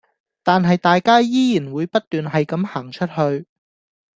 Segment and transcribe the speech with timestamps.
[0.41, 3.45] 但係大家依然會不斷係咁行出去